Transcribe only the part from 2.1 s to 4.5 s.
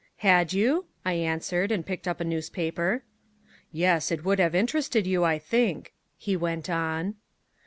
a newspaper. "Yes. It would